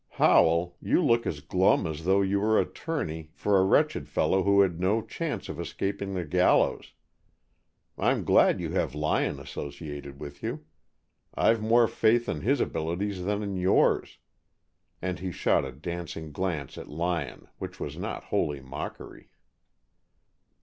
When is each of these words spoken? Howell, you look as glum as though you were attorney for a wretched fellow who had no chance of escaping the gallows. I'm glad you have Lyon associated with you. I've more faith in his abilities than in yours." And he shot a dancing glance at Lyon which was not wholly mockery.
Howell, 0.17 0.75
you 0.81 0.99
look 1.05 1.27
as 1.27 1.41
glum 1.41 1.85
as 1.85 2.05
though 2.05 2.21
you 2.23 2.39
were 2.39 2.59
attorney 2.59 3.29
for 3.35 3.55
a 3.59 3.63
wretched 3.63 4.09
fellow 4.09 4.41
who 4.41 4.61
had 4.61 4.79
no 4.79 5.03
chance 5.03 5.47
of 5.47 5.59
escaping 5.59 6.15
the 6.15 6.25
gallows. 6.25 6.93
I'm 7.99 8.23
glad 8.23 8.59
you 8.59 8.71
have 8.71 8.95
Lyon 8.95 9.39
associated 9.39 10.19
with 10.19 10.41
you. 10.41 10.65
I've 11.35 11.61
more 11.61 11.87
faith 11.87 12.27
in 12.27 12.41
his 12.41 12.59
abilities 12.59 13.25
than 13.25 13.43
in 13.43 13.55
yours." 13.57 14.17
And 15.03 15.19
he 15.19 15.31
shot 15.31 15.65
a 15.65 15.71
dancing 15.71 16.31
glance 16.31 16.79
at 16.79 16.89
Lyon 16.89 17.47
which 17.59 17.79
was 17.79 17.95
not 17.95 18.23
wholly 18.23 18.59
mockery. 18.59 19.29